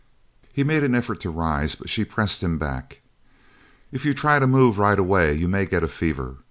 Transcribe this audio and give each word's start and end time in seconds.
He 0.51 0.63
made 0.63 0.83
an 0.83 0.95
effort 0.95 1.19
to 1.19 1.29
rise, 1.29 1.75
but 1.75 1.87
she 1.87 2.03
pressed 2.05 2.41
him 2.41 2.57
back. 2.57 3.01
"If 3.91 4.03
you 4.03 4.15
try 4.15 4.39
to 4.39 4.47
move 4.47 4.79
right 4.79 4.97
away 4.97 5.35
you 5.35 5.47
may 5.47 5.67
get 5.67 5.83
a 5.83 5.87
fever. 5.87 6.37